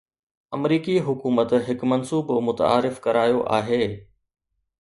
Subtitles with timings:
[0.57, 3.83] آمريڪي حڪومت هڪ منصوبو متعارف ڪرايو آهي